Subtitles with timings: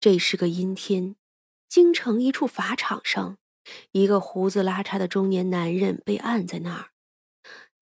[0.00, 1.16] 这是个阴天，
[1.68, 3.36] 京城一处法场上，
[3.92, 6.90] 一个胡子拉碴的中年男人被按在那儿，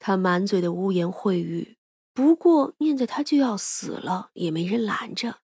[0.01, 1.77] 他满嘴的污言秽语。
[2.13, 5.43] 不过念着他就要死了，也没人拦着。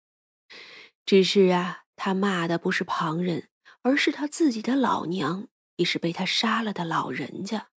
[1.07, 3.49] 只是啊，他骂的不是旁人，
[3.81, 7.71] 而是他自己的老娘，也是被他杀了的老人家。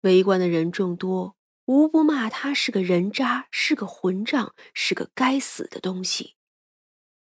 [0.00, 6.34] 围观的人众多，无不骂他是个人渣，是个混账，是个该死的东西。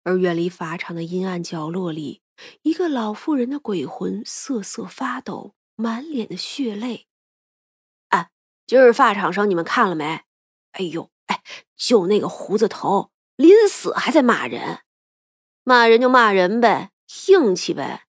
[0.04, 2.22] 而远离法场的阴暗角落里，
[2.62, 7.06] 一个老妇人的鬼魂瑟瑟发抖，满脸的血泪。
[8.08, 8.30] 哎，
[8.66, 10.22] 今儿法场上你们看了没？
[10.72, 11.42] 哎呦，哎，
[11.76, 14.80] 就那个胡子头，临死还在骂人，
[15.64, 16.92] 骂人就骂人呗，
[17.28, 18.06] 硬气呗。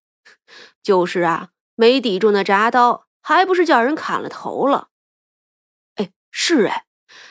[0.81, 4.89] 就是啊，没抵住那铡刀，还不是叫人砍了头了？
[5.95, 6.86] 哎，是哎，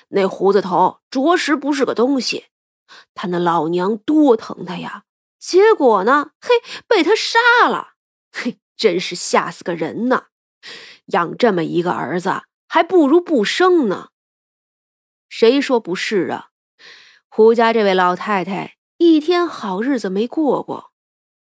[0.09, 2.50] 那胡子头着实不是个东西。
[3.15, 5.05] 他那老娘多疼他呀，
[5.39, 6.51] 结果呢，嘿，
[6.87, 7.95] 被他杀了。
[8.33, 10.27] 嘿，真是吓死个人呐！
[11.07, 14.11] 养这么一个儿子，还不如不生呢。
[15.29, 16.51] 谁说不是啊？
[17.29, 20.93] 胡家这位老太太一天好日子没过过，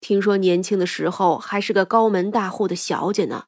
[0.01, 3.47] 听说年轻的时候还是个高门大户的小姐呢，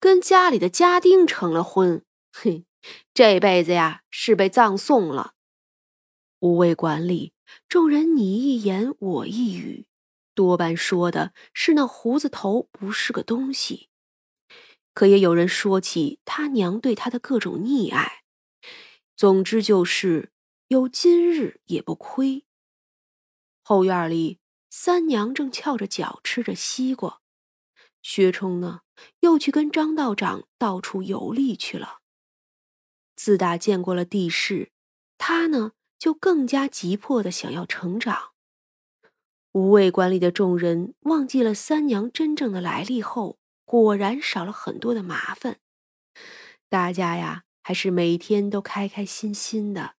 [0.00, 2.04] 跟家里的家丁成了婚。
[2.32, 2.64] 嘿，
[3.12, 5.32] 这辈子呀是被葬送了。
[6.40, 7.31] 五味馆里，
[7.68, 9.86] 众人你一言我一语，
[10.34, 13.88] 多半说的是那胡子头不是个东西，
[14.94, 18.22] 可也有人说起他娘对他的各种溺爱。
[19.16, 20.32] 总之就是
[20.68, 22.44] 有今日也不亏。
[23.62, 24.38] 后院里，
[24.70, 27.20] 三娘正翘着脚吃着西瓜，
[28.02, 28.80] 薛冲呢
[29.20, 32.00] 又去跟张道长到处游历去了。
[33.14, 34.72] 自打见过了地势，
[35.16, 38.32] 他呢就更加急迫的想要成长。
[39.52, 45.60] 无畏馆里的众人忘记了三娘真正的来历后，果然少了很多的麻烦。
[46.68, 47.44] 大家呀。
[47.64, 49.94] 还是每天都开开心心的。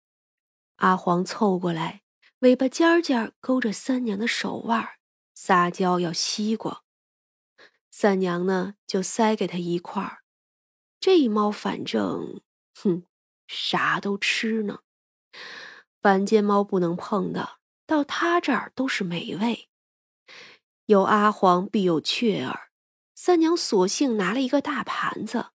[0.79, 2.01] 阿黄凑过来，
[2.39, 4.85] 尾巴尖尖勾着三娘的手腕，
[5.33, 6.83] 撒娇要西瓜。
[7.89, 10.23] 三娘呢，就塞给他一块儿。
[10.99, 12.41] 这猫反正，
[12.75, 13.05] 哼，
[13.47, 14.79] 啥都吃呢。
[16.03, 19.69] 凡间猫不能碰的，到他这儿都是美味。
[20.87, 22.71] 有阿黄，必有雀儿。
[23.15, 25.51] 三娘索性拿了一个大盘子。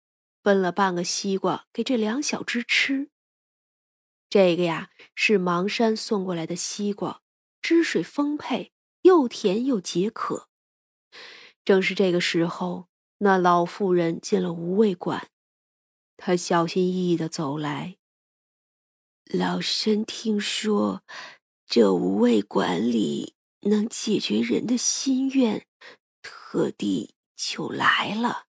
[0.45, 3.11] 分了半个西瓜给这两小只吃。
[4.31, 7.23] 这个呀是芒山送过来的西瓜，
[7.61, 10.49] 汁水丰沛，又甜又解渴。
[11.65, 12.87] 正是这个时候，
[13.19, 15.27] 那老妇人进了无味馆，
[16.17, 17.97] 她小心翼翼的走来。
[19.33, 21.03] 老身听说
[21.67, 25.67] 这无味馆里能解决人的心愿，
[26.23, 28.47] 特地就来了。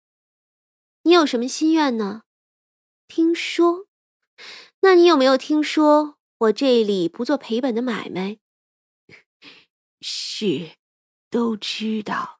[1.03, 2.23] 你有什么心愿呢？
[3.07, 3.87] 听说？
[4.79, 8.37] 那你有没有听说我这里不做赔本的买卖？
[9.99, 10.77] 是，
[11.29, 12.39] 都知道。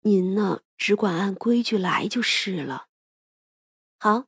[0.00, 2.86] 您呢，只管按规矩来就是了。
[3.98, 4.24] 好，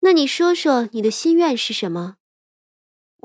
[0.00, 2.16] 那你说说你的心愿是什么？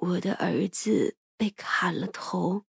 [0.03, 2.65] 我的儿子被砍了头，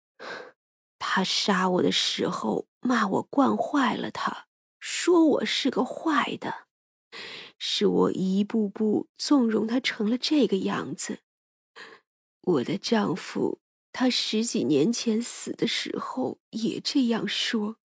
[0.99, 4.47] 他杀我的时候骂我惯坏了他，
[4.79, 6.67] 说我是个坏的。
[7.59, 11.21] 是我一步步纵容他成了这个样子。
[12.43, 13.61] 我的丈夫，
[13.93, 17.79] 他十几年前死的时候也这样说。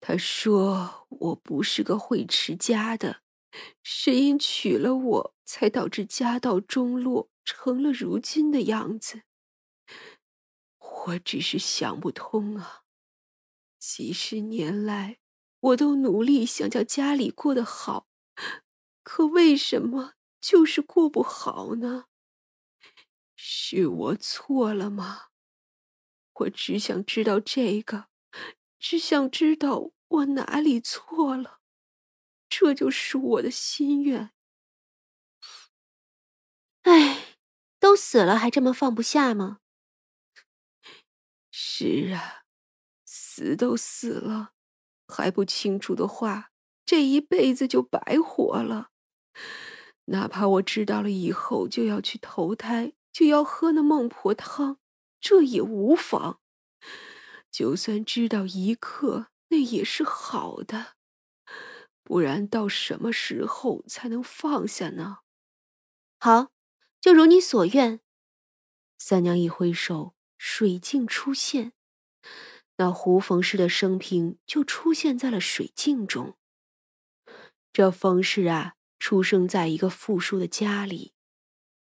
[0.00, 3.22] 他说我不是个会持家的，
[3.82, 9.22] 是因娶了我才导致家道中落，成了如今的样子。
[10.78, 12.84] 我只是想不通啊！
[13.78, 15.18] 几十年来，
[15.60, 18.08] 我都努力想叫家里过得好。
[19.02, 22.06] 可为什么就是过不好呢？
[23.36, 25.26] 是我错了吗？
[26.32, 28.06] 我只想知道这个，
[28.78, 31.60] 只想知道我哪里错了，
[32.56, 34.30] 这就是我的心愿。
[36.82, 37.36] 哎，
[37.80, 39.58] 都死了还这么放不下吗？
[41.50, 42.44] 是啊，
[43.04, 44.52] 死都死了，
[45.08, 46.52] 还不清楚的话。
[46.86, 48.90] 这一辈子就白活了，
[50.04, 54.78] 哪怕我知道了以后就要去投胎，就要喝那孟婆汤，
[55.20, 56.40] 这也无妨。
[57.50, 60.93] 就算知道一刻，那也是好的。
[62.04, 65.18] 不然到什么时候才能放下呢？
[66.18, 66.52] 好，
[67.00, 68.00] 就如你所愿。
[68.98, 71.72] 三娘一挥手，水镜出现，
[72.76, 76.36] 那胡冯氏的生平就出现在了水镜中。
[77.72, 81.14] 这冯氏啊，出生在一个富庶的家里，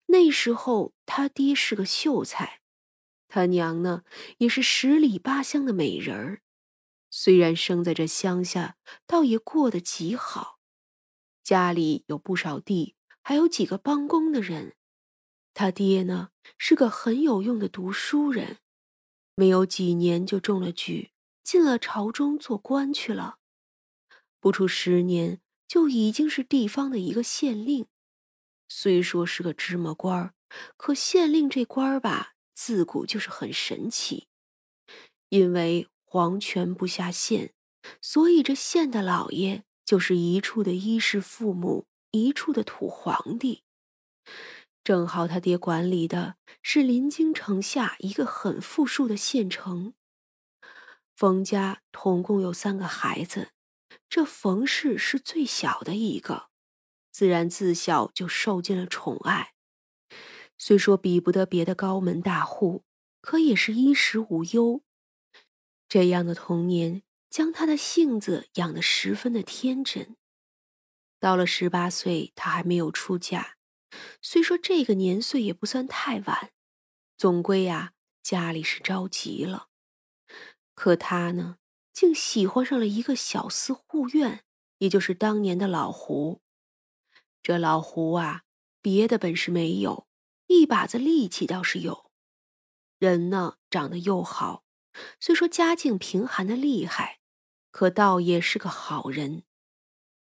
[0.06, 2.60] 那时候他爹是个秀才，
[3.28, 4.02] 他娘呢
[4.38, 6.42] 也是十里八乡的美人儿。
[7.10, 8.76] 虽然生在这乡下，
[9.06, 10.58] 倒也过得极好，
[11.42, 14.74] 家里有不少地，还有几个帮工的人。
[15.54, 18.58] 他爹呢是个很有用的读书人。
[19.34, 21.12] 没有几年就中了举，
[21.44, 23.38] 进了朝中做官去了。
[24.40, 27.86] 不出十年，就已经是地方的一个县令。
[28.68, 30.34] 虽说是个芝麻官儿，
[30.76, 34.28] 可县令这官儿吧，自古就是很神奇。
[35.28, 37.52] 因为皇权不下县，
[38.00, 43.62] 所以这县的老爷就是一处的衣食父母，一处的土皇帝。
[44.82, 49.92] 正好他爹管理的是临京城下一个很富庶的县城。
[51.14, 53.50] 冯家统共有三个孩子，
[54.08, 56.48] 这冯氏是最小的一个，
[57.12, 59.52] 自然自小就受尽了宠爱。
[60.56, 62.84] 虽说比不得别的高门大户，
[63.20, 64.82] 可也是衣食无忧。
[65.88, 70.16] 这样的童年将他的性子养得十分的天真。
[71.18, 73.56] 到了十八岁，他还没有出嫁。
[74.20, 76.52] 虽说这个年岁也不算太晚，
[77.16, 79.68] 总归呀，家里是着急了。
[80.74, 81.56] 可他呢，
[81.92, 84.44] 竟喜欢上了一个小厮护院，
[84.78, 86.42] 也就是当年的老胡。
[87.42, 88.42] 这老胡啊，
[88.82, 90.06] 别的本事没有，
[90.46, 92.10] 一把子力气倒是有。
[92.98, 94.64] 人呢，长得又好，
[95.20, 97.18] 虽说家境贫寒的厉害，
[97.70, 99.44] 可倒也是个好人。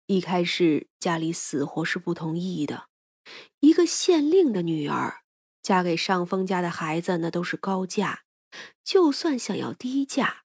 [0.07, 2.89] 一开始家里死活是不同意的。
[3.61, 5.23] 一个县令的女儿
[5.63, 8.23] 嫁给上峰家的孩子，那都是高价。
[8.85, 10.45] 就算想要低价，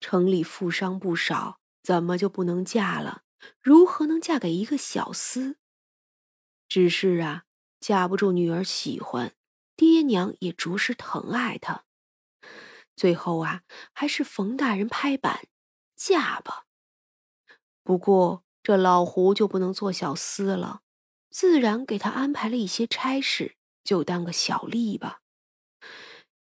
[0.00, 3.22] 城里富商不少，怎么就不能嫁了？
[3.60, 5.56] 如何能嫁给一个小厮？
[6.68, 7.44] 只是啊，
[7.78, 9.34] 架不住女儿喜欢，
[9.76, 11.84] 爹娘也着实疼爱她。
[12.96, 13.62] 最后啊，
[13.92, 15.46] 还是冯大人拍板，
[15.96, 16.64] 嫁吧。
[17.82, 20.82] 不过这老胡就不能做小厮了。
[21.30, 25.20] 自然给他安排了一些差事，就当个小吏吧。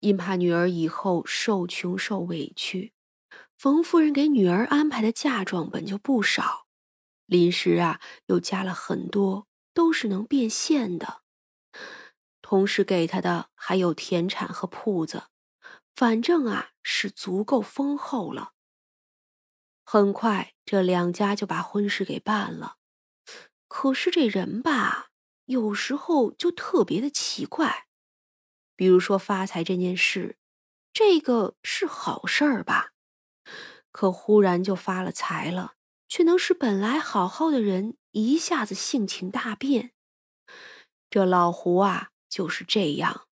[0.02, 2.94] 因怕女儿以后受穷受委屈，
[3.58, 6.68] 冯夫人给女儿安排的嫁妆本就不少，
[7.26, 11.22] 临时啊又加了很多，都是能变现的。
[12.42, 15.24] 同时给她的还有田产和铺子，
[15.96, 18.54] 反正啊是足够丰厚了。
[19.86, 22.78] 很快，这两家就把婚事给办了。
[23.68, 25.10] 可是这人吧，
[25.46, 27.88] 有时候就特别的奇怪。
[28.76, 30.38] 比如说发财这件事，
[30.92, 32.94] 这个是好事儿吧？
[33.92, 35.76] 可忽然就发了财了，
[36.08, 39.92] 却能使本来好好的人一下子性情大变。
[41.10, 43.28] 这老胡啊，就是这样，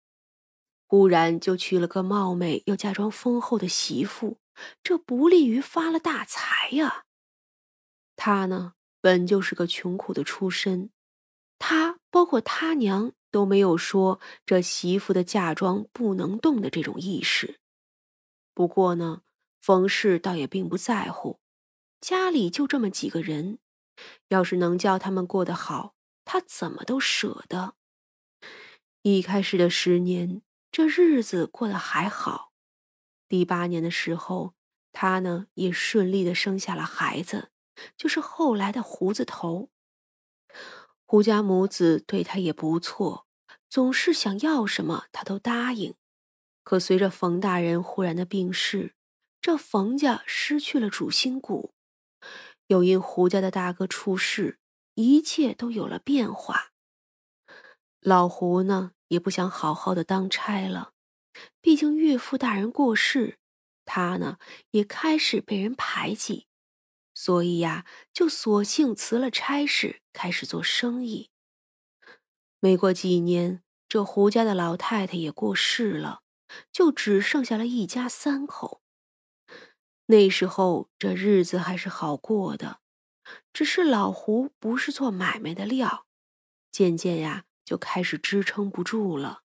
[0.89, 4.39] 忽然就娶了个貌美又嫁妆丰厚的媳妇，
[4.81, 7.05] 这不利于发了大财呀。
[8.15, 8.73] 他呢？
[8.99, 10.89] 本就是个穷苦的出身，
[11.59, 17.59] 他包括他娘都没有说这媳妇的嫁妆不能动的这种意识。
[18.55, 19.21] 不过呢，
[19.61, 21.39] 冯氏倒也并不在乎，
[22.01, 23.59] 家里就这么几个人，
[24.29, 25.93] 要是能叫他们过得好，
[26.25, 27.75] 他怎么都舍得。
[29.03, 32.51] 一开始的十年，这日子过得还好。
[33.27, 34.53] 第八年的时候，
[34.91, 37.51] 他呢也顺利的生下了孩子。
[37.95, 39.69] 就是后来的胡子头，
[41.05, 43.25] 胡家母子对他也不错，
[43.69, 45.95] 总是想要什么他都答应。
[46.63, 48.95] 可随着冯大人忽然的病逝，
[49.41, 51.73] 这冯家失去了主心骨，
[52.67, 54.59] 又因胡家的大哥出事，
[54.95, 56.71] 一切都有了变化。
[58.01, 60.93] 老胡呢，也不想好好的当差了，
[61.61, 63.37] 毕竟岳父大人过世，
[63.85, 64.37] 他呢
[64.71, 66.47] 也开始被人排挤。
[67.13, 71.29] 所以呀，就索性辞了差事，开始做生意。
[72.61, 76.21] 没过几年，这胡家的老太太也过世了，
[76.71, 78.81] 就只剩下了一家三口。
[80.05, 82.79] 那时候这日子还是好过的，
[83.51, 86.05] 只是老胡不是做买卖的料，
[86.71, 89.43] 渐渐呀就开始支撑不住了。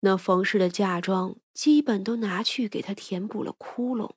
[0.00, 4.16] 那冯氏的嫁妆基本都拿去给他填补了窟窿。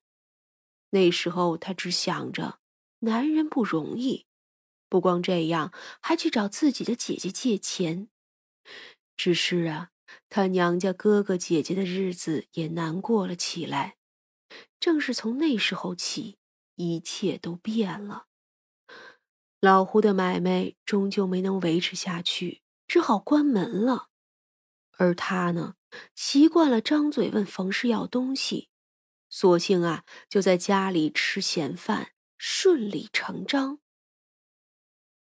[0.89, 2.59] 那时候他只想着
[2.99, 4.25] 男人不容易，
[4.89, 5.71] 不光这样，
[6.01, 8.09] 还去找自己的姐姐借钱。
[9.15, 9.91] 只是啊，
[10.27, 13.95] 他娘家哥哥姐姐的日子也难过了起来。
[14.81, 16.39] 正是从那时候起，
[16.75, 18.25] 一切都变了。
[19.61, 24.09] 老胡的买卖终究没能维持下去，只好关门了。
[24.97, 25.75] 而他呢，
[26.13, 28.67] 习惯了张嘴问冯氏要东西，
[29.29, 33.79] 索性啊，就在家里吃闲饭，顺理成章。